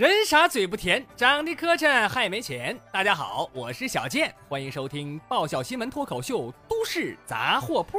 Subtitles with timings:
[0.00, 2.74] 人傻嘴不甜，长得磕碜还没钱。
[2.90, 7.98] 大家好，我是小健，欢迎收听爆笑新闻脱口秀《都市杂货铺》。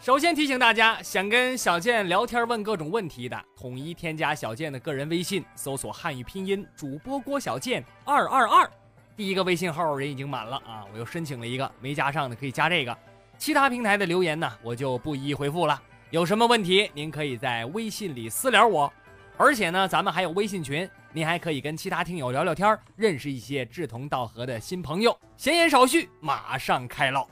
[0.00, 8.70] 首先提醒大家，想跟小健聊天问各种问题的，统一添加小健的个人微信，搜索汉语拼音主播郭小健二二二。
[9.16, 12.96] 第一个微信号人已经满了啊，我又申请了一个，没加上的可以加这个。
[13.36, 15.82] 其他平台的留言呢，我就不一一回复了。
[16.12, 18.92] 有什么问题，您可以在微信里私聊我。
[19.38, 25.18] 而且呢，咱们还有微信群，您还可以跟其他听友聊聊天，认识一些志同道合的新朋友。
[25.38, 27.26] 闲言少叙，马上开唠。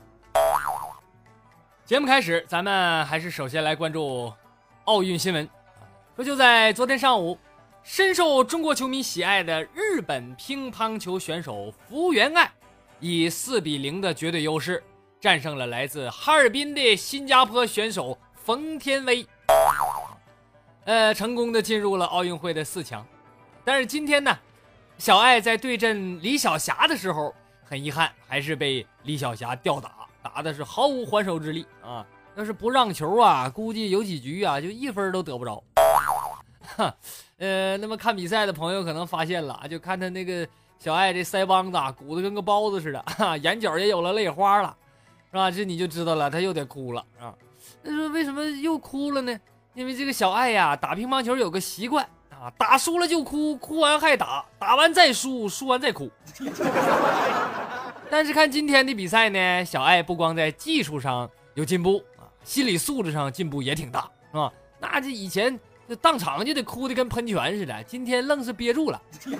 [1.85, 4.33] 节目开始，咱们还是首先来关注
[4.85, 5.47] 奥运新闻。
[6.15, 7.37] 说就在昨天上午，
[7.83, 12.51] 深受中国球迷喜爱的日本乒乓球选手福原爱，
[12.99, 14.83] 以四比零的绝对优势
[15.19, 18.17] 战胜了来自哈尔滨的新加坡选手。
[18.43, 19.25] 冯天薇，
[20.85, 23.05] 呃，成功的进入了奥运会的四强，
[23.63, 24.35] 但是今天呢，
[24.97, 27.31] 小爱在对阵李晓霞的时候，
[27.63, 29.91] 很遗憾还是被李晓霞吊打，
[30.23, 32.03] 打的是毫无还手之力啊！
[32.35, 35.63] 要是不让球啊，估计有几局啊，就一分都得不着。
[36.75, 36.95] 哈，
[37.37, 40.47] 呃，那么看比赛的朋友可能发现了，就看他那个
[40.79, 44.75] 小爱这腮帮子鼓得跟个包子似的，哈，眼角也有了泪花了，
[45.29, 45.51] 是吧？
[45.51, 47.31] 这你就知道了，他又得哭了啊。
[47.83, 49.39] 那说为什么又哭了呢？
[49.73, 56.11] 因为这个小爱呀，打乒乓球有个习惯啊，打输了就哭，哭完还打，打完再输，输完再哭。
[58.11, 64.01] 但是看今天的比赛呢，小爱不光在技术上有进步啊，心理素质上进步也挺大，
[64.31, 64.51] 是吧？
[64.79, 65.57] 那这以前
[65.87, 69.01] 这当场就得哭的跟喷泉似的，今天愣是憋住了。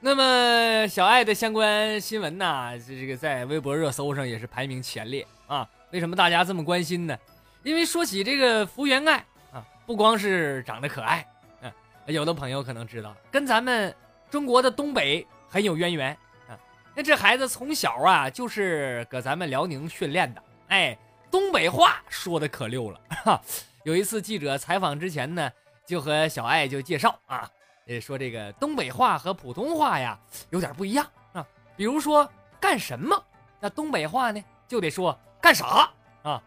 [0.00, 5.66] 那么小爱的相关新闻呢，这这个在微博热搜上也是排名前列啊。
[5.94, 7.16] 为什么大家这么关心呢？
[7.62, 11.24] 因为说起这个福原爱啊，不光是长得可爱，
[11.60, 11.72] 嗯，
[12.06, 13.94] 有的朋友可能知道，跟咱们
[14.28, 16.10] 中国的东北很有渊源
[16.48, 16.58] 啊。
[16.96, 20.98] 那这孩子从小啊就是搁咱们辽宁训练的，哎，
[21.30, 23.00] 东北话说的可溜了。
[23.24, 23.40] 哈，
[23.84, 25.48] 有一次记者采访之前呢，
[25.86, 27.48] 就和小爱就介绍啊，
[27.86, 30.18] 呃，说这个东北话和普通话呀
[30.50, 31.46] 有点不一样啊。
[31.76, 32.28] 比如说
[32.58, 33.16] 干什么，
[33.60, 35.16] 那东北话呢就得说。
[35.44, 35.90] 干啥
[36.22, 36.40] 啊？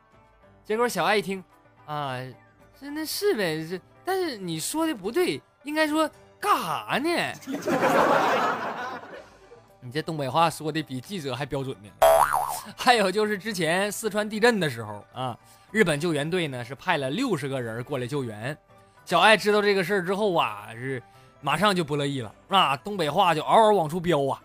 [0.65, 1.43] 结果小爱一听，
[1.85, 2.17] 啊，
[2.81, 6.09] 这那是呗，这但是你说的不对，应该说
[6.39, 7.09] 干啥呢？
[9.81, 11.89] 你这东北话说的比记者还标准呢。
[12.75, 15.37] 还有就是之前四川地震的时候啊，
[15.69, 18.57] 日本救援队呢是派了六十个人过来救援。
[19.05, 20.99] 小爱知道这个事儿之后啊，是
[21.39, 24.41] 马上就不乐意了，啊，东北话就嗷嗷往出飙啊。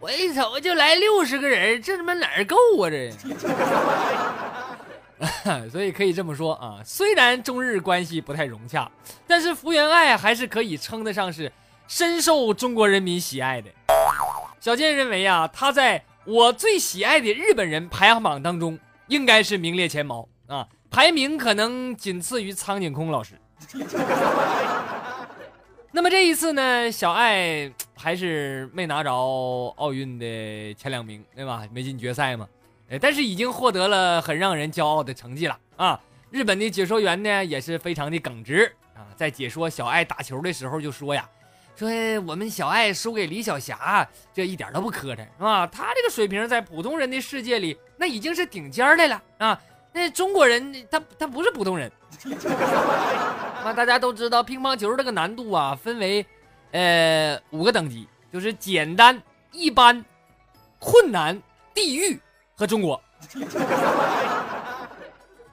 [0.00, 2.90] 我一瞅就来六十个人，这他妈哪儿够啊？
[2.90, 3.12] 这，
[5.68, 8.90] 所以可以这么说啊，虽然中日关系不太融洽，
[9.26, 11.52] 但是福原爱还是可以称得上是
[11.86, 13.68] 深受中国人民喜爱的。
[14.58, 18.78] 小健认为啊，他在我最喜爱的日本人排行榜当中
[19.08, 23.34] 应该是名列前茅啊，排名可能仅次于苍井空老师。
[25.92, 31.66] 那么这一次呢，小爱还是没拿着奥运的前两名，对吧？
[31.72, 32.48] 没进决赛嘛。
[32.88, 36.00] 呃，但是已经获得了很让人骄傲的成绩了啊！
[36.30, 41.28] 日本的解说员呢也是非常的耿直啊，在解说小爱打球的时候就说呀
[41.74, 41.88] ：“说
[42.20, 45.66] 我们小爱输给李晓霞，这一点都不磕碜，是吧？
[45.66, 49.60] 她这个水平在普通人的世界里，那已经是顶尖的了啊！
[49.92, 51.90] 那中国人，他他不是普通人。”
[53.64, 56.24] 那大家都知道，乒乓球这个难度啊，分为，
[56.72, 59.22] 呃，五个等级，就是简单、
[59.52, 60.04] 一般、
[60.78, 61.40] 困难、
[61.74, 62.18] 地狱
[62.54, 63.00] 和中国。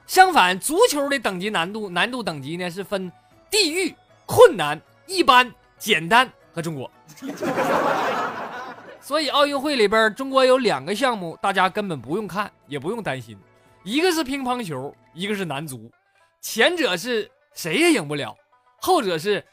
[0.06, 3.12] 相反，足球的等级难度难度等级呢是分
[3.50, 3.94] 地狱、
[4.24, 6.90] 困难、一般、简单和中国。
[9.00, 13.38] 所以奥运会里边，中国有两个项目，大家根本不用看，也不用担心，
[13.84, 15.90] 一个是乒乓球，一个是男足。
[16.40, 17.30] 前者是。
[17.54, 18.36] 谁也赢不了，
[18.76, 19.44] 后者是，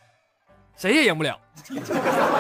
[0.77, 1.39] 谁也赢不了，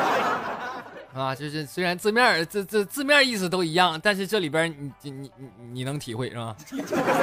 [1.11, 5.31] 啊，就是虽然字面字字字面意思都一样，但是这里边你你你
[5.71, 6.55] 你能体会是吧？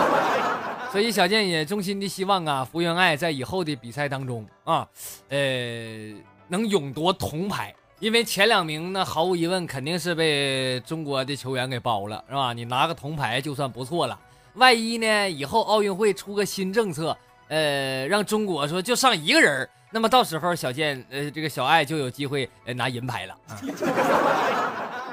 [0.90, 4.88] 所以小健也衷心的希望啊，福原爱在以后的比赛当中啊，
[5.28, 5.38] 呃，
[6.48, 12.52] 能勇夺铜牌，因为前两名呢，毫无疑问肯定是被中国的球员给包了，是吧？
[12.52, 14.19] 你拿个铜牌就算不错了，
[14.54, 17.16] 万一呢，以后奥运会出个新政策。
[17.49, 23.37] 呃，让中国说就上一个人那么到时候小健，呃，这个小爱就有机会拿银牌了。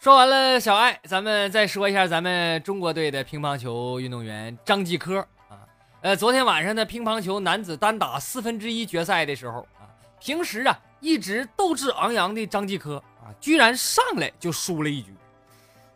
[0.00, 5.18] 说完了小爱，咱们再说一下咱们中国队的乒乓球运动员张继科
[5.50, 5.60] 啊。
[6.00, 9.84] 呃，昨天晚上的乒乓球男子单打四分之一决赛的时候啊，
[10.18, 15.14] 平时啊一直斗志昂扬的张继科啊，居然上来就输了一局，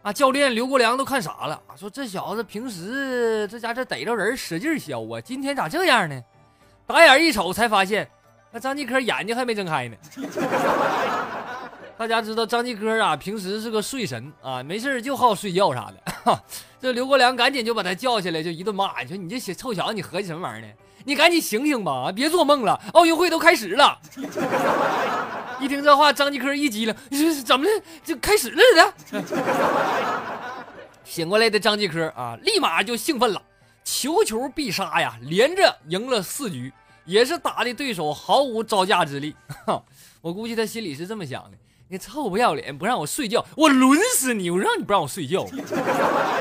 [0.04, 6.22] 啊，教练刘国梁都看傻了，说这小子平时这家这逮着人使劲削啊，今天咋这样呢？
[6.86, 8.06] 打眼一瞅才发现，
[8.52, 9.96] 那张继科眼睛还没睁开呢。
[11.96, 16.38] 大家知道张继科啊，平时是个睡神啊，没事就好睡觉啥的。
[16.78, 19.00] 这刘国梁赶紧就把他叫起来，就一顿骂。
[19.00, 20.68] 你说你这小臭小子，你合计什么玩意儿呢？
[21.06, 23.98] 你赶紧醒醒吧，别做梦了，奥运会都开始了。
[25.60, 26.94] 一听这话，张继科一激灵，
[27.44, 27.70] 怎么的？
[28.04, 28.62] 就开始了
[29.12, 29.22] 的？
[31.04, 33.40] 醒过来的张继科啊，立马就兴奋了，
[33.84, 36.72] 球球必杀呀，连着赢了四局，
[37.04, 39.36] 也是打的对手毫无招架之力。
[40.20, 41.58] 我估计他心里是这么想的。
[41.86, 44.48] 你臭不要脸，不让我睡觉，我抡死你！
[44.50, 45.46] 我让你不让我睡觉。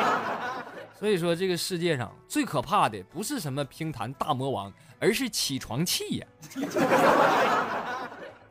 [0.98, 6.28] 所以说，这个世界上最可怕的不是什么乒坛大魔王，而是起床气呀。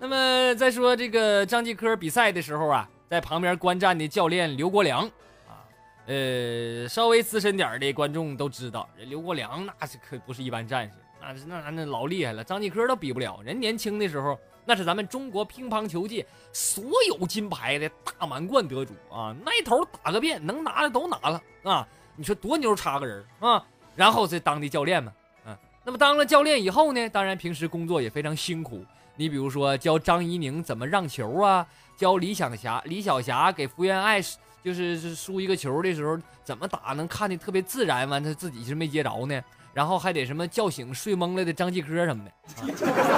[0.03, 5.07] 那么再说这个张继科比赛的时候啊，在旁边观战的教练刘国梁
[5.47, 5.63] 啊，
[6.07, 13.41] 呃，稍微资深点的观众都知道，人刘国梁那是可不是一般战士，那那那老厉害了，张继科都比不了。
[13.45, 14.37] 人年轻的时候。
[14.65, 21.89] 那是咱们中国乒乓球界所有金牌的大满贯得主啊，那一头打个遍，能拿的都拿了啊！
[22.15, 23.67] 你说多牛叉个人啊！
[23.97, 25.13] 然后再当的教练嘛，
[25.45, 28.85] 啊，那么当了教练以后呢，当然平时工作也非常辛苦。
[29.17, 31.67] 你比如说教张怡宁怎么让球啊，
[31.97, 34.21] 教李晓霞、李晓霞给福原爱
[34.65, 39.43] 就是输一个球的时候怎么打能看的特别自然，完他自己是没接着呢，
[39.75, 42.31] 然后还得什么叫醒睡懵了的张继科什么的。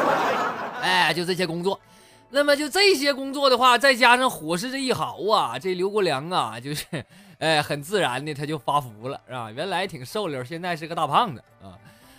[0.83, 1.81] 哎，就这些工作，
[2.31, 6.85] 那么就这些工作的话，再加上伙食这一好啊，这刘国梁啊，就是，
[7.39, 9.51] 哎，很自然的他就发福了，是吧？
[9.51, 11.79] 原来挺瘦溜，现在是个大胖子啊。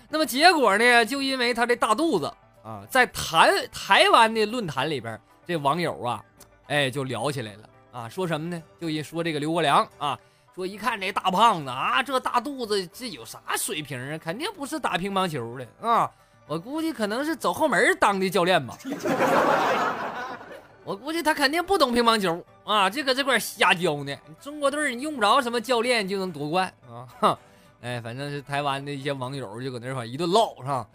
[0.09, 2.31] 那么结果呢，就因为他这大肚子
[2.65, 6.25] 啊，在台台湾的论坛里边，这网友啊，
[6.65, 8.63] 哎，就聊起来了啊，说什么呢？
[8.81, 10.17] 就一说这个刘国梁啊，
[10.55, 14.17] 说一看这大胖子啊，这大肚子，这有啥水平啊？
[14.17, 16.11] 肯定不是打乒乓球的啊。
[16.47, 18.75] 我估计可能是走后门当的教练吧。
[20.83, 24.15] 我估计他肯定不懂乒乓球啊，就搁这块瞎教呢。
[24.41, 27.05] 中国队你用不着什么教练就能夺冠啊！
[27.19, 27.37] 哼，
[27.81, 30.87] 哎，反正是台湾的一些网友就搁那块一顿唠，是吧？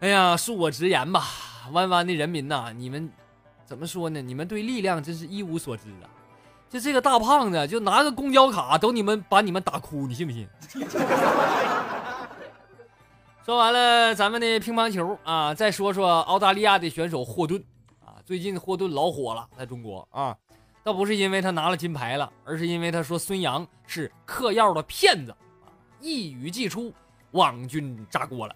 [0.00, 1.24] 哎呀，恕我直言吧，
[1.72, 3.10] 弯弯的人民呐，你们
[3.64, 4.22] 怎么说呢？
[4.22, 6.06] 你们对力量真是一无所知啊！
[6.70, 10.48] 就这个大胖子，就拿个公交卡都你们把你们打哭，你信不信？
[13.44, 17.60] 说完了咱们的乒乓球啊，再说说澳大利亚的选手霍顿
[18.04, 18.22] 啊。
[18.24, 20.36] 最近霍顿老火了，在中国啊，
[20.84, 25.66] 倒不是因为他拿了金牌了，而是因为他说孙杨是嗑药的骗子啊，
[26.00, 26.94] 一语既出，
[27.32, 28.54] 网军炸锅了。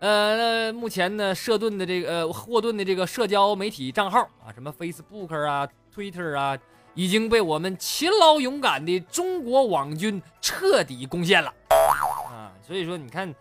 [0.00, 6.58] 呃，那目前呢，舍顿的这个呃霍顿的这个社交媒体账号啊，什么 Facebook 啊、Twitter 啊，
[6.94, 12.52] 已经被我们勤劳勇敢的中国网军彻底攻陷了啊。
[12.66, 13.32] 所以说，你看。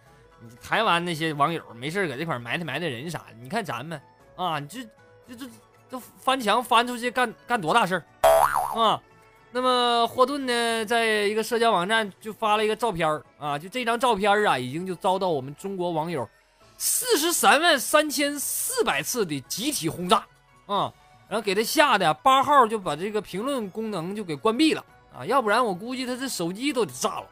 [0.41, 4.01] 你台湾那些网友没事搁这块埋汰埋汰人啥的，你看咱们
[4.37, 4.81] 啊，你这
[5.27, 5.45] 这这
[5.91, 8.03] 这翻墙翻出去干干多大事儿
[8.73, 9.01] 啊？
[9.51, 13.05] 那么霍顿呢，在一个社交网站就发了一个照片
[13.37, 16.25] 啊，就这张照片啊，已经就遭到我们中国网友
[16.81, 20.25] 四十三万三千四百次的集体轰炸
[20.65, 20.91] 啊，
[21.27, 24.83] 然后给他吓得八号就把这个评论功能就给关闭了
[25.13, 27.27] 啊，要不然我估计他这手机都得炸了。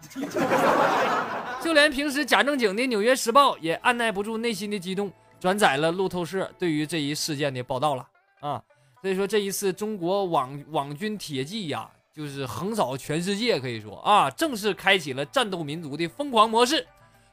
[1.64, 8.06] 就连平时假正经的《纽约时报》也按耐不住内心的激动，转载了路透社对于这一事件的报道了
[8.42, 8.62] 啊！
[9.02, 16.86] 所以说这一次中国网网军铁骑呀，就是横扫全世界，可以说啊，正式开启了战斗民族的疯狂模式。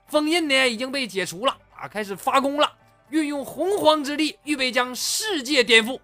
[0.06, 2.72] 封印呢已经被解除了啊，开始发功了，
[3.10, 5.98] 运用洪荒之力，预备将世界颠覆。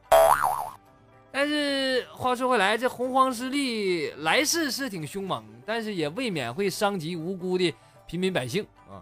[1.32, 7.72] 但是话说回来，这洪荒之力来势是挺凶猛，但是也未免会伤及无辜的。
[8.06, 8.98] 平民百姓啊，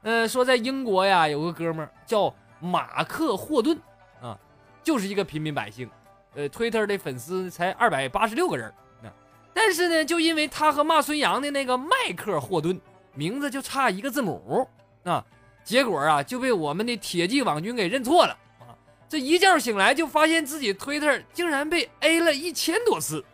[0.00, 3.78] 呃，说在英国呀，有个哥们儿叫马克霍顿
[4.22, 4.38] 啊，
[4.82, 5.90] 就是一个平民百姓，
[6.34, 8.66] 呃，Twitter 的粉丝才二百八十六个人
[9.02, 9.12] 啊，
[9.52, 12.80] 但是呢，就因为他和骂孙杨的那个迈克霍顿
[13.16, 14.68] 名字就差一个字母
[15.04, 15.24] 啊，
[15.64, 18.70] 结果啊就被我们的铁骑网军给认错了啊，
[19.08, 23.24] 这一觉醒来就发现自己推特竟然被 A 了一千多次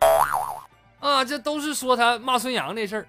[0.99, 3.07] 啊，这都是说他骂孙杨那事儿。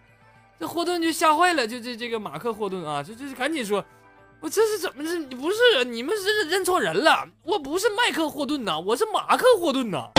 [0.59, 3.85] 这霍顿就吓坏了，就这这个马克霍顿啊，这这赶紧说，
[4.40, 5.21] 我这是怎么是？
[5.26, 10.11] 不是你们是认错人了，我不是麦克霍顿呐，我是马克霍顿呐。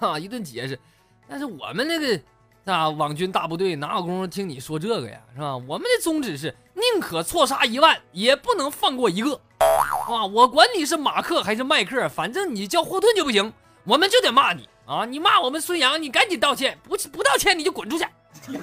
[0.00, 0.78] 啊，一顿解释，
[1.26, 2.20] 但是我们那个
[2.64, 5.56] 那网军大部队哪有功夫听你说这个呀，是吧？
[5.56, 9.40] 我们的宗旨是宁可错杀一万，也不能放过一个。
[9.58, 13.52] 啊，我管你是马克还是麦克，反正你叫霍顿就不行，
[13.84, 15.04] 我们就得骂你啊！
[15.04, 18.04] 你骂我们孙杨，你赶紧道歉，不不道歉你就滚出去。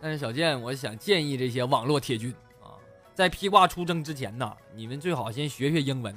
[0.00, 2.72] 但是小健，我想建议这些网络铁军啊，
[3.14, 6.16] 在披挂出征之前呢，你们最好先学学英文。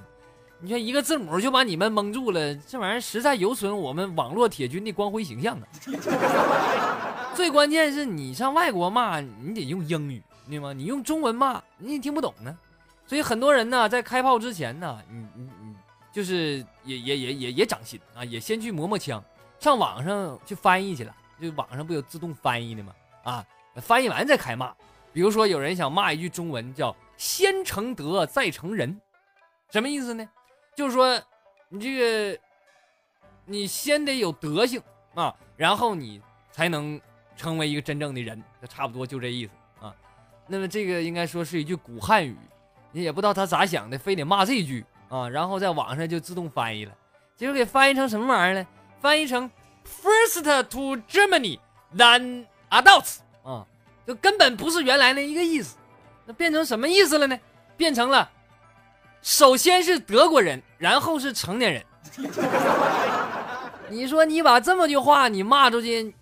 [0.66, 5.64] 你看一个字母就把你们蒙住了，这玩意儿实在有损我们网络铁军的光辉形象啊！
[7.38, 10.74] 最关键是你上外国骂，你得用英语，对吗？
[10.74, 12.58] 你用中文骂，你也听不懂呢。
[13.06, 15.76] 所以很多人呢，在开炮之前呢，你你你
[16.12, 19.24] 就是也也也也也长心啊，也先去磨磨枪，
[19.60, 21.16] 上网上去翻译去了。
[21.40, 22.92] 就网上不有自动翻译的吗？
[23.24, 23.46] 啊，
[23.76, 24.74] 翻译完再开骂。
[25.14, 29.00] 比如说有人想骂一句中文，叫“先成德再成人”，
[29.70, 30.28] 什么意思呢？
[30.76, 31.22] 就是说
[31.70, 32.40] 你这个
[33.46, 34.82] 你先得有德行
[35.14, 37.00] 啊，然后你才能
[37.36, 38.42] 成为一个真正的人。
[38.68, 39.96] 差不多就这意思啊。
[40.48, 42.36] 那么这个应该说是一句古汉语。
[42.92, 46.94] 你也不知道他咋想的，非得骂这句啊，然后在网上就自动翻译了，
[47.36, 48.68] 结果给翻译成什么玩意儿呢？
[49.02, 49.52] 翻译成
[49.86, 51.60] “First to Germany,
[51.94, 53.68] then adults” 啊，
[54.08, 55.78] 就根本不是原来那一个意思。
[56.26, 57.38] 那变成什么意思了呢？
[57.76, 58.32] 变成了
[59.26, 61.84] 首先是德国人，然后是成年人。
[63.90, 66.14] 你说你把这么句话你骂出去，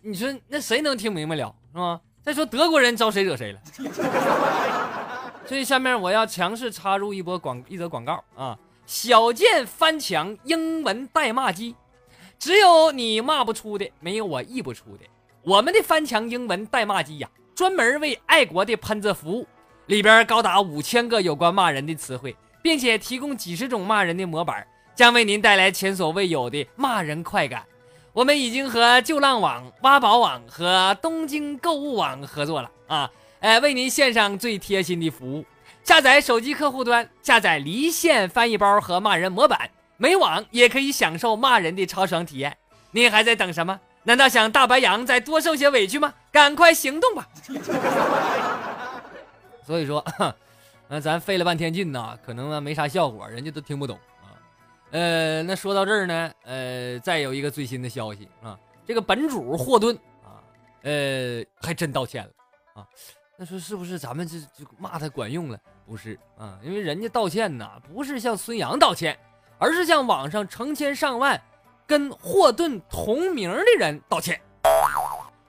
[0.00, 2.00] 你说那谁能听明白了是吧？
[2.22, 3.60] 再说德国人招谁惹谁了？
[5.44, 8.58] 所以下面我要强势插入一波广一则广告啊！
[8.86, 11.76] 小贱翻墙英文代骂机，
[12.38, 15.04] 只有你骂不出的，没有我译不出的。
[15.42, 19.46] 我们的翻墙英文代骂机呀，专门为爱国的喷子服务，
[19.88, 22.34] 里边高达五千个有关骂人的词汇，
[22.66, 27.62] 并且提供几十种骂人的模板，将为您带来前所未有的骂人快感。
[28.12, 33.08] 我们已经和旧浪网、挖宝网和东京购物网合作了啊！
[33.38, 35.44] 哎，为您献上最贴心的服务，
[35.84, 42.56] 下载手机客户端，下载离线翻译包和骂人模板，没网也可以享受骂人的超爽体验。
[42.90, 43.78] 您还在等什么？
[44.02, 46.12] 难道想大白羊再多受些委屈吗？
[46.32, 47.28] 赶快行动吧！
[49.64, 50.04] 所以说，
[50.88, 54.38] 那咱费了半天劲呐，可能呢没啥效果，人家都听不懂啊。
[54.92, 60.38] 呃，那说到这儿呢，呃，再有一个最新的消息啊，这个本主霍顿啊，
[60.82, 62.30] 呃，还真道歉了
[62.74, 62.86] 啊。
[63.36, 65.58] 那说是不是咱们这就骂他管用了？
[65.86, 69.18] 不是啊，因为人家道歉呐，不是向孙杨道歉，
[69.58, 71.40] 而是向网上成千上万
[71.86, 74.40] 跟霍顿同名的人道歉。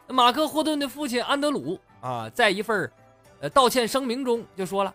[0.07, 2.91] 马克·霍顿的父亲安德鲁啊，在一份
[3.39, 4.93] 呃道歉声明中就说了：“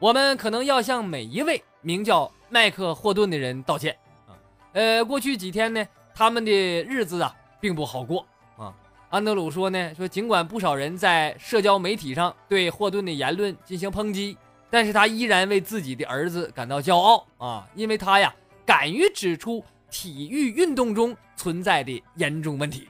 [0.00, 3.94] 我们可能要向每一位名叫麦克·霍顿的人道歉
[4.26, 4.32] 啊。
[4.72, 6.50] 呃，过去几天呢，他们的
[6.84, 7.30] 日子啊，
[7.60, 8.26] 并不好过
[8.56, 8.72] 啊。”
[9.10, 14.38] 安德鲁说呢，说尽管不少人在社交媒体上对霍顿的言论进行抨击，
[14.70, 22.88] 但是他依然为自己的儿子感到骄傲啊，因为他呀敢于指出体育运动中存在的严重问题。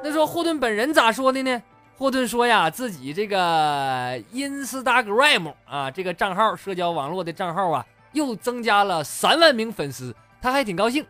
[0.00, 1.60] 那说霍顿本人咋说的呢？
[1.98, 11.04] 霍顿说呀，自己这个 Instagram 啊，这个账号社交网络的账号啊，又增加了三万名粉丝，他还挺高兴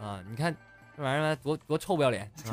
[0.00, 0.20] 啊。
[0.28, 0.54] 你看。
[0.94, 2.30] 这玩意儿多多臭不要脸！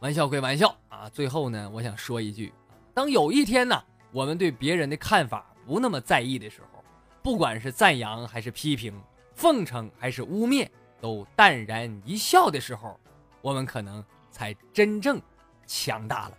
[0.00, 2.52] 玩笑归玩笑啊，最后呢，我想说一句：
[2.92, 6.82] 当有一天呢，我们对别人的看法不那么在意的时候，
[7.22, 9.00] 不管是赞扬还是批评，
[9.36, 10.68] 奉承还是污蔑，
[11.00, 12.98] 都淡然一笑的时候，
[13.40, 14.04] 我们可能
[14.36, 15.18] 才真正
[15.66, 16.32] 强大了。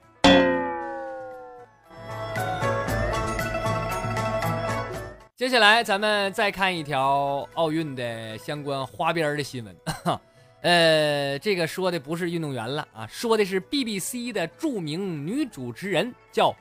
[5.35, 9.75] 接下来，咱们再看一条奥运的相关花边的新闻。
[10.61, 16.55] 呃，这个说的不是运动员了啊，说的是 BBC 的著名女主持人，叫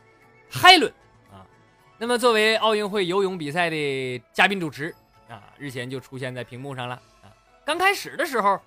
[0.49, 0.91] 海伦
[1.31, 1.45] 啊。
[1.99, 4.95] 那么，作为奥运会游泳比赛的嘉宾主持
[5.29, 7.29] 啊，日前就出现在屏幕上了啊。
[7.63, 8.59] 刚开始的时候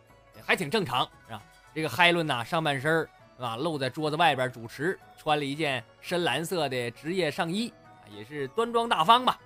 [0.46, 1.42] 还挺正常，是吧？
[1.80, 3.10] 这个海伦呐，上半身是
[3.42, 7.72] 吧，露在桌子外边主持，穿了一件深蓝色的职业上衣，
[8.14, 9.40] 也是端庄大方吧。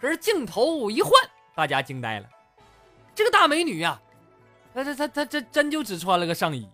[0.00, 1.12] 可是镜头一换，
[1.54, 2.26] 大家惊呆了，
[3.14, 4.00] 这个大美女呀，
[4.72, 6.66] 她她她她这真就只穿了个上衣，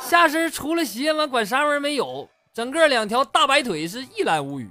[0.00, 4.70] 下身除了鞋嘛，管啥玩意没有，整个两条大白腿是一览无余。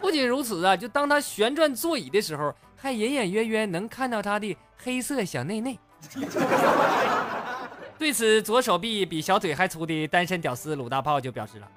[0.00, 5.76] 不仅如此啊，就当她旋转座椅的时候，还隐隐约约能看到她的黑色小内内。
[7.98, 11.68] 对此，左手臂比小腿还粗的单身屌丝鲁大炮就表示了：“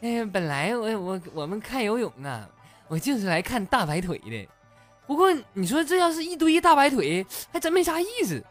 [0.00, 2.48] 哎，本来我我我们看游泳啊。”
[2.90, 4.48] 我就是来看大白腿的，
[5.06, 8.42] 不过你说这要是一堆大白腿，还真没啥意思。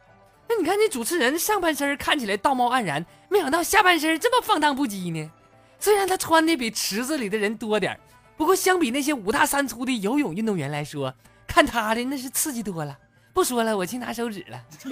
[0.48, 5.32] 那你看这主持人上半身看起来道貌岸然，没想到下半身这么放荡不羁呢。
[5.80, 8.00] 虽然他穿的比池子里的人多点
[8.38, 11.12] 不过相比那些五大三粗的游泳运动员来说，
[11.48, 12.96] 看他的那是刺激多了。
[13.38, 14.60] 不说了，我去拿手纸了。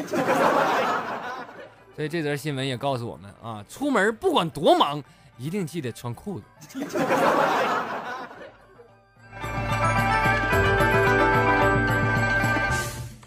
[1.95, 5.03] 所以这则新闻也告诉我们啊，出门不管多忙，
[5.35, 6.45] 一定记得穿裤子。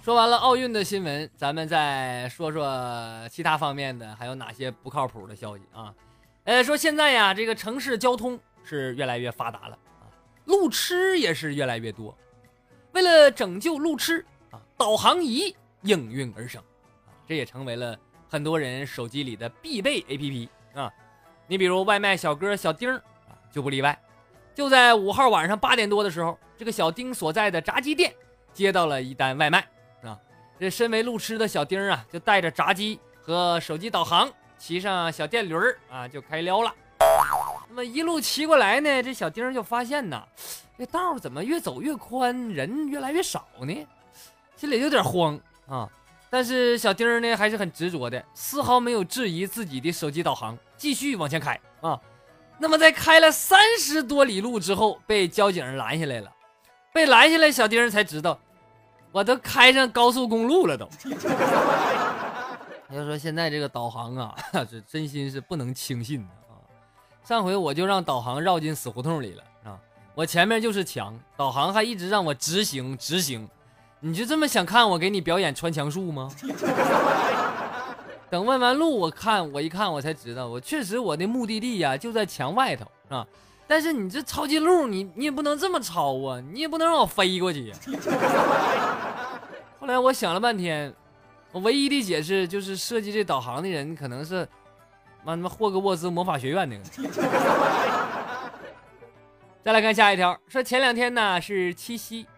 [0.05, 5.93] 说完了奥运的新闻，咱们再说说其他方面的，还有哪些不靠谱的消息啊？
[6.45, 10.07] 呃，说现在呀，这个城市交通是越来越发达了啊，
[10.45, 12.17] 路痴也是越来越多。
[12.93, 16.61] 为了拯救路痴啊，导航仪应运而生
[17.07, 17.97] 啊，这也成为了
[18.29, 20.93] 很多人手机里的必备 APP 啊。
[21.47, 23.99] 你比如外卖小哥小丁啊，就不例外。
[24.55, 28.13] 就在五号晚上八点多的时候，这个小丁所在的炸鸡店
[28.53, 29.67] 接到了一单外卖
[30.03, 30.19] 啊。
[30.59, 34.29] 这身为路痴的小丁啊，就带着炸鸡和手机导航，
[34.59, 36.75] 骑上小电驴儿啊，就开撩了。
[37.69, 40.27] 那么一路骑过来呢，这小丁就发现呐，
[40.77, 43.87] 这道怎么越走越宽，人越来越少呢？
[44.59, 45.89] 心里有点慌啊。
[46.29, 51.99] 但是小丁呢，还是很执着的，丝毫没有质疑自己的手机导航，继续往前开啊。
[52.59, 56.31] 那么在开了三十多里路之后，被交警拦下来了。
[56.93, 58.39] 被拦下来，小丁才知道。
[59.13, 60.87] 我都开上高速公路了，都。
[62.91, 64.35] 要说现在这个导航啊，
[64.69, 66.61] 是真心是不能轻信的啊！
[67.23, 69.79] 上回我就让导航绕进死胡同里了啊！
[70.15, 73.49] 我前面就是墙，导航还一直让我直行直行，
[74.01, 76.31] 你就这么想看我给你表演穿墙术吗？
[78.31, 83.27] 等问完路，我看我一看，我才知道，我确实我的目的地呀就在墙外头啊！
[83.67, 87.77] 但是你这抄近路，你你也不能这么抄啊，你也不能让我飞过去呀！
[89.81, 90.95] 后来我想了半天，
[91.53, 94.47] 我唯一的解释就是设计这导航的人可能是，
[95.25, 96.85] 妈他妈霍格沃兹魔法学院那个。
[99.65, 102.29] 再来看下一条，说前两天呢是七夕啊，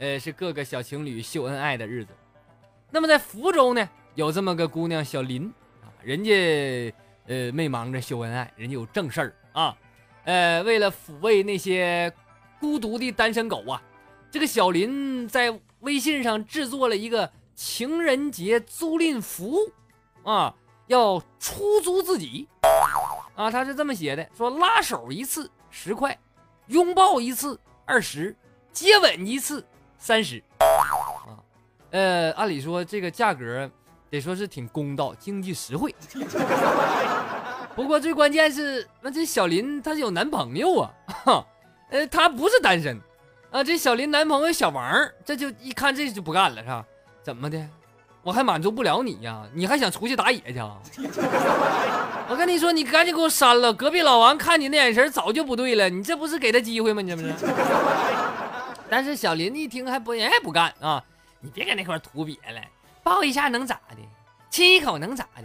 [0.00, 2.12] 呃是各个小情侣秀恩爱的日子。
[2.90, 5.46] 那么在福州呢，有这么个姑娘小林
[5.80, 6.92] 啊，人家
[7.28, 9.76] 呃没忙着秀恩爱，人家有正事儿啊，
[10.24, 12.12] 呃为了抚慰那些
[12.58, 13.80] 孤独的单身狗啊，
[14.28, 15.56] 这个小林在。
[15.80, 19.72] 微信上制作了一个情人节租赁服务，
[20.28, 20.54] 啊，
[20.88, 22.46] 要出租自己，
[23.34, 26.18] 啊，他是这么写的：说拉手一次十块，
[26.66, 28.36] 拥抱一次二十，
[28.74, 29.64] 接吻一次
[30.02, 31.36] 三十，啊，
[31.90, 33.70] 呃，按理说这个价格
[34.08, 35.94] 得说是挺公道、经济实惠。
[37.76, 40.90] 不过最关键是，那这小林她有男朋友啊，
[41.90, 42.98] 呃，她不是单身。
[43.50, 46.82] 啊，这小林男朋友小王，这就一看这就不干了，是吧？
[47.22, 47.62] 怎么的？
[48.22, 49.42] 我还满足不了你呀？
[49.52, 50.78] 你还想出去打野去啊？
[52.26, 53.70] 我跟你说，你赶紧给我删了！
[53.74, 57.02] 隔壁老王看你那眼神早就不对了，你这不是给他机会吗？
[57.02, 57.34] 你这不是？
[58.90, 61.02] 但是小林一听还不人还不干啊！
[61.38, 62.60] 你别搁那块图别了，
[63.02, 63.96] 抱一下能咋的？
[64.50, 65.44] 亲一口能咋的？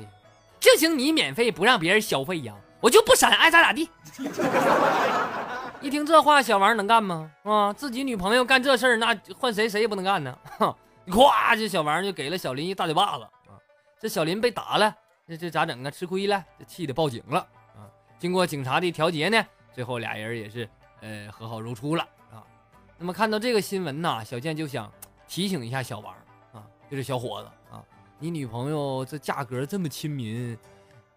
[0.59, 2.55] 就行你免费不让别人消费呀？
[2.81, 3.89] 我就不闪，爱咋咋地。
[5.79, 7.31] 一听这话，小王能干吗？
[7.43, 10.37] 啊，自己女朋友干这事儿，那换谁谁也不能干呢。
[10.57, 10.75] 哼，
[11.07, 13.53] 咵，这小王就给了小林一大嘴巴子啊！
[13.99, 14.95] 这小林被打了，
[15.27, 15.91] 这这咋整啊？
[15.91, 17.39] 吃亏了，这气得报警了
[17.75, 17.85] 啊！
[18.17, 20.67] 经过警察的调解呢，最后俩人也是
[21.01, 22.05] 呃和好如初了。
[22.97, 24.91] 那么看到这个新闻呢，小健就想
[25.27, 26.13] 提醒一下小王
[26.53, 27.83] 啊，就是小伙子啊，
[28.19, 30.57] 你女朋友这价格这么亲民，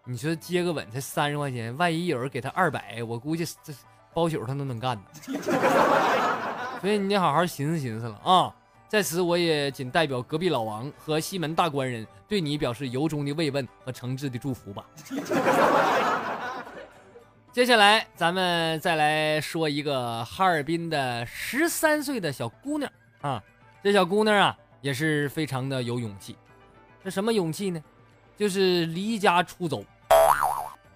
[0.05, 3.73] 你说接个吻才三十块钱，万一有人给他二百，我估计这。
[4.11, 5.03] 包宿他都能干呢，
[6.81, 8.53] 所以你得好好寻思寻思了啊！
[8.89, 14.83] 在此，我也仅代表隔壁老王和西门大官人对你表示由衷的慰问和诚挚的祝福吧。
[17.59, 23.43] 接下来，咱们再来说一个哈尔滨的十三岁的小姑娘啊，
[23.83, 26.37] 这小姑娘啊也是非常的有勇气。
[27.03, 27.83] 这什么勇气呢？
[28.37, 29.83] 就是离家出走。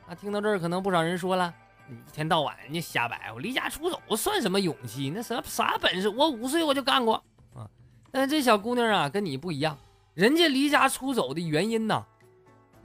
[0.07, 1.53] 啊，听到这儿，可能不少人说了。
[1.85, 5.11] 你一天到晚你瞎摆，我离家出走算什么勇气？
[5.13, 6.07] 那啥啥本事？
[6.07, 7.21] 我五岁我就干过
[7.53, 7.67] 啊！
[8.09, 9.77] 但这小姑娘啊，跟你不一样，
[10.13, 12.05] 人家离家出走的原因呢，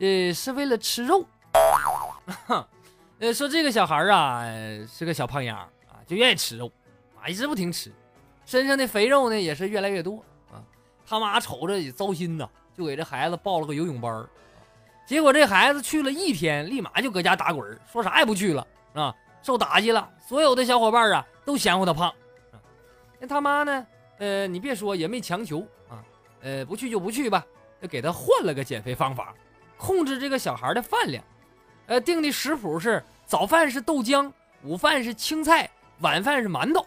[0.01, 1.25] 呃，是为了吃肉。
[3.21, 4.45] 呃，说这个小孩啊
[4.87, 5.57] 是个小胖丫
[5.89, 6.71] 啊，就愿意吃肉
[7.21, 7.93] 啊，一直不停吃，
[8.47, 10.63] 身上的肥肉呢也是越来越多啊。
[11.05, 14.25] 他妈瞅着也糟心呐，就给这孩子报了个游泳班
[15.05, 18.67] 结果这孩子去了一天，立马就搁家打滚，说啥也不去了。
[18.93, 22.13] 啊，受打击了，所有的小伙伴啊都嫌乎他胖，
[23.19, 23.87] 那他妈呢？
[24.19, 26.05] 呃，你别说，也没强求啊，
[26.43, 27.45] 呃，不去就不去吧。
[27.81, 29.33] 就给他换了个减肥方法，
[29.77, 31.25] 控制这个小孩的饭量。
[31.89, 34.31] 呃，定的食谱是早饭是豆浆，
[34.63, 35.69] 午饭是青菜，
[36.01, 36.87] 晚饭是馒头。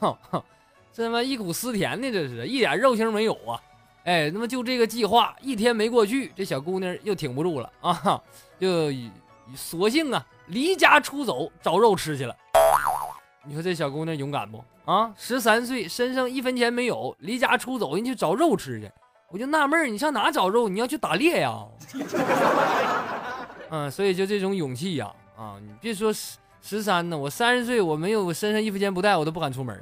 [0.00, 0.42] 哼哼，
[0.92, 3.58] 这他妈一股思甜的，这是一点肉腥没有啊！
[4.04, 8.20] 哎，那么就这个计划一天没过去，这小姑娘又挺不住了啊，
[8.60, 8.92] 就
[9.54, 12.36] 索性啊离家出走找肉吃去了。
[13.46, 15.10] 你说这小姑娘勇敢不啊？
[15.16, 18.92] 十三岁，身上一分钱没有，离家出走，人去找肉吃去。
[19.30, 20.68] 我就纳闷你上哪找肉？
[20.68, 21.64] 你要去打猎呀？
[23.70, 29.74] 嗯，所以就这种勇气呀，啊，你别说十十三呢，我三十岁，我没有我身上一分钱不带，我都不敢出门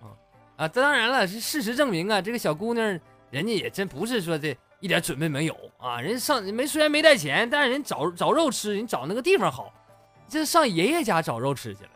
[0.00, 0.12] 啊
[0.56, 0.68] 啊！
[0.68, 2.86] 当然了，是事实证明啊，这个小姑娘，
[3.30, 9.72] 人家也真不是说这一点准备没有啊，人上没虽然没带钱，但是人找找肉吃，人找那个地方好，
[10.28, 11.90] 这上爷爷家找肉吃去了。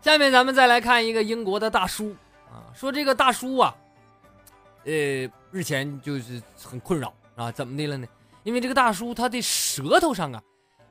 [0.00, 2.14] 下面咱们再来看一个英国的大叔
[2.50, 3.74] 啊，说这个大叔啊，
[4.84, 4.92] 呃，
[5.50, 8.06] 日前就是很困扰啊，怎么的了呢？
[8.42, 10.42] 因为这个大叔他的舌头上啊，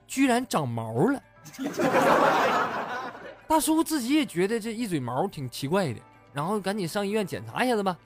[0.05, 1.21] 居然长毛了。
[3.47, 5.99] 大叔自己也觉得这一嘴毛挺奇怪的，
[6.33, 7.97] 然后赶紧上医院检查一下子吧。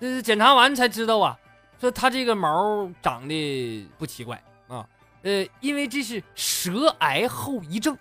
[0.00, 1.38] 这检查完才知道啊，
[1.80, 4.84] 说他这个毛长得不奇怪啊，
[5.22, 7.96] 呃，因为这是舌癌后遗症。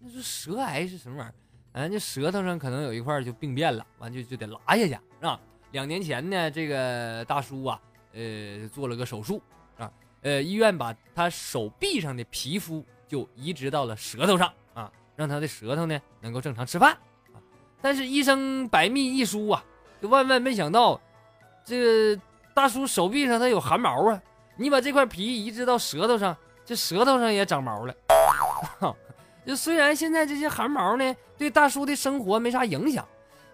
[0.00, 1.34] 那说舌癌是什么玩意儿？
[1.74, 5.38] 嗯，这舌头上可能有一块就病变了，完就就得拉下去，是吧？
[5.70, 7.80] 两年前呢，这个大叔啊。
[8.14, 9.42] 呃，做了个手术
[9.78, 9.90] 啊，
[10.22, 16.92] 呃，医院把他手臂上的皮肤就移植到了舌头上啊，让他的舌头呢能够正常吃饭
[17.32, 17.40] 啊。
[17.80, 19.64] 但是医生百密一疏啊，
[20.00, 21.00] 就万万没想到，
[21.64, 22.22] 这个
[22.54, 24.22] 大叔手臂上他有汗毛啊，
[24.56, 27.94] 你把这块皮移植到舌头上，这舌头上也长毛了。
[29.44, 33.04] 就虽然现在这些汗毛呢对大叔的生活没啥影响，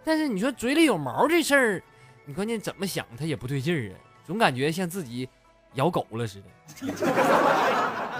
[0.05, 1.83] 但是你说嘴里有毛这事儿，
[2.27, 3.97] 你关键怎么想他也不对劲儿啊。
[4.29, 5.27] 总感觉像自己
[5.73, 7.03] 咬狗了似的，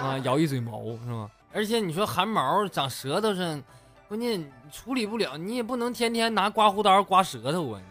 [0.01, 1.29] 啊，咬一嘴毛是吗？
[1.53, 3.63] 而且你说汗毛长舌头上，
[4.07, 7.81] 关键处理不了，你也不能天天拿刮胡刀刮舌头啊。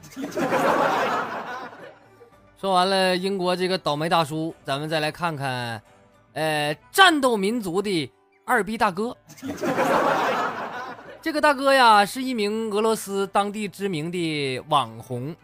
[2.60, 5.80] 说完了英国这个倒霉大叔，咱们再来看看，
[6.32, 8.12] 呃，战斗民族的
[8.44, 9.16] 二逼大哥。
[11.22, 15.36] 这个大哥呀，是一名俄罗斯当地知名的网红。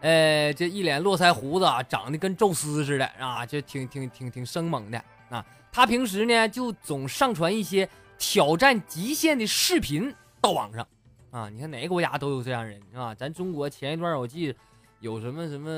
[0.00, 5.44] 呃，这一脸络腮胡子，长得跟宙斯似的啊，就挺挺挺挺生猛的啊。
[5.72, 10.86] 他平时呢，就总上传一些挑战极限的视频到网上
[11.30, 11.48] 啊。
[11.48, 13.14] 你看哪个国家都有这样人是吧？
[13.14, 14.58] 咱中国前一段我记得
[15.00, 15.70] 有什么什么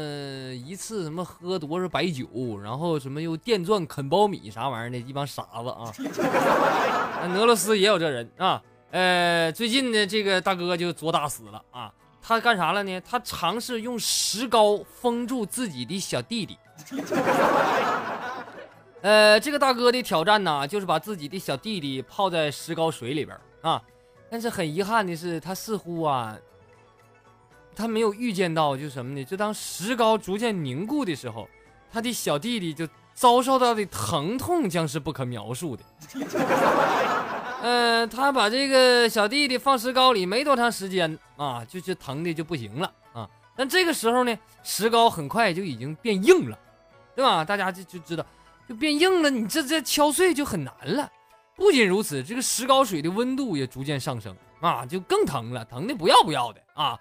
[0.55, 5.93] 一次什么喝多少白酒，然后什么又电钻啃苞米啥玩意儿的一帮傻子啊。
[7.35, 8.63] 俄罗斯也有这人啊。
[8.91, 11.93] 呃，最近呢，这个大哥就作大死了啊。
[12.29, 13.01] 他干啥了呢？
[13.01, 16.59] 他尝试用石膏封住自己的小弟弟。
[19.01, 23.81] 呃，这个大哥的挑战呢，就是把自己的小弟弟泡在石膏水里边啊。
[24.31, 26.37] 但是很遗憾的是，他似乎啊，
[27.75, 29.25] 他没有预见到，就什么呢？
[29.25, 31.49] 就当石膏逐渐凝固的时候，
[31.91, 35.83] 他的小弟弟就遭受到的疼痛将是不可描述的。
[37.61, 43.29] 呃，他把这个小弟弟放石膏里没多长时间啊，就就疼的就不行了啊。
[43.57, 46.57] 但这个时候呢，石膏很快就已经变硬了，
[47.17, 47.45] 对吧？
[47.45, 48.25] 大家就就知道，
[48.69, 51.11] 就变硬了，你这这敲碎就很难了。
[51.57, 56.97] 不仅如此，这个石膏水的温度也逐渐上升啊，就更疼了，疼的不要不要的啊。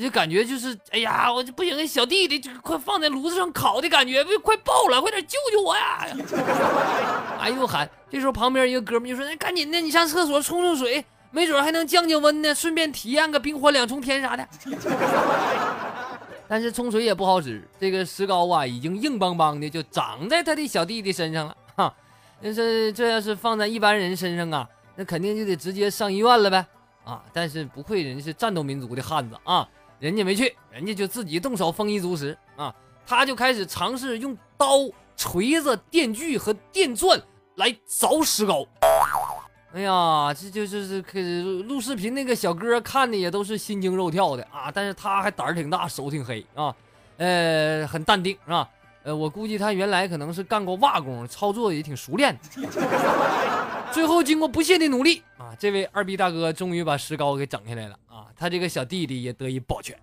[0.00, 6.06] 就感觉就是，哎呀，我就不行，小弟弟就快放在炉子上烤的感觉，快爆了，快点救救我呀！
[7.38, 14.46] 哎呦喊，这时候旁边一个哥们就说：“那赶紧的，你上厕所冲冲水，没准还能降降温呢，顺便体验个冰火两重天啥的。
[16.48, 21.56] ”但是冲水也不好使，这个石膏啊，已经硬邦邦的就长在他的小弟弟身上了。
[21.76, 21.94] 哈，
[22.40, 26.66] 那是这要是放在一般人身上啊，那肯定就得直接上医院了呗。
[27.04, 29.68] 啊，但是不愧人是战斗民族的汉子啊。
[30.00, 32.74] 人家没去，人家就自己动手丰衣足食啊！
[33.06, 37.20] 他就开始尝试用刀、锤子、电锯和电钻
[37.56, 38.66] 来凿石膏。
[39.74, 41.20] 哎呀，这就就是可
[41.68, 44.70] 录视频那个小哥看的也都是心惊肉跳的啊！
[44.72, 46.74] 但是他还胆儿挺大，手挺黑啊，
[47.18, 48.68] 呃，很淡定是吧？
[49.02, 53.59] 呃，我估计他原来可能是干过瓦工，操作也挺熟练的。
[53.92, 58.26] 最后经过不懈的努力啊，这位二逼大哥终于把石膏给整下来了啊！
[58.36, 59.98] 他这个小弟弟也得以保全。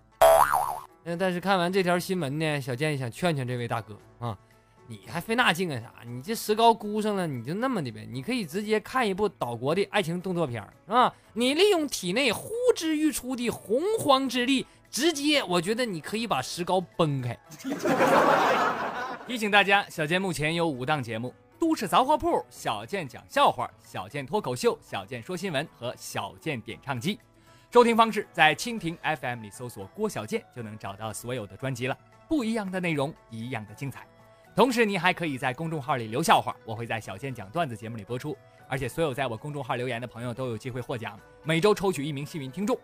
[1.04, 4.36] 嗯，但是看完这条新闻呢，小健想劝劝这位大哥啊，
[4.86, 5.90] 你还费那劲干啥？
[6.06, 11.14] 你这石膏箍上了，你就那么的呗，你可以直接看一部岛国的爱情动作片是吧？
[11.32, 17.38] 你利用体内呼之欲出的洪荒之力，直接我觉得你可以把石膏崩开。
[19.26, 27.18] 提醒大家，小健目前有五档节目：都市杂货铺、小健讲笑话、小健脱口秀、小健说新闻和小健点唱机。
[27.72, 31.98] 收听方式在蜻蜓 FM 里搜索郭小健就能找到所有的专辑了。
[32.28, 34.06] 不一样的内容，一样的精彩。
[34.54, 38.36] 同时，你还可以在公众号里留笑话，我会在小健讲段子节目里播出。
[38.68, 42.78] 而且，所有在我公众号留言的朋友都有机会获奖，每周抽取一名幸运听众，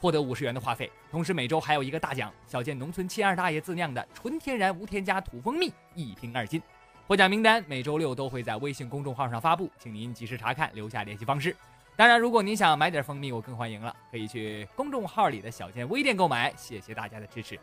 [0.00, 0.90] 获得五十元的话费。
[1.10, 6.62] 同时，每周还有一个大奖——小健农村亲二大爷自酿的纯天然无添加土蜂蜜，一瓶二斤。
[7.10, 11.56] 获奖名单每周六都会在微信公众号上发布，请您及时查看，留下联系方式。
[11.96, 16.54] 当然，如果您想买点蜂蜜，我更欢迎了，可以去公众号里的小健微店购买。
[16.56, 17.58] 谢谢大家的支持。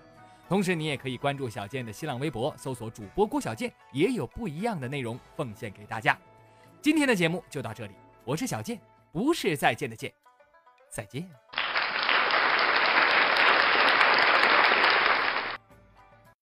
[0.50, 6.18] 同时，你也可以关注小健的新浪微博，搜索主播郭小健，也有不一样的内容奉献给大家。
[6.82, 7.94] 今天的节目就到这里，
[8.26, 8.78] 我是小健，
[9.14, 10.12] 不是再见的见，
[10.90, 11.26] 再见。